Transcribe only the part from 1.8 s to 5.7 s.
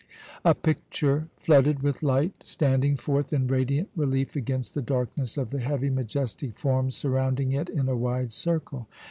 with light, standing forth in radiant relief against the darkness of the